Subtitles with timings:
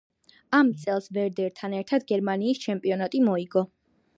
[0.59, 3.65] ამავე წელს „ვერდერთან“ ერთად გერმანიის ჩემპიონატი მოიგო.